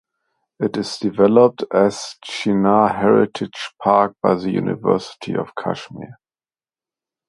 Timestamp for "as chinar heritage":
1.71-3.73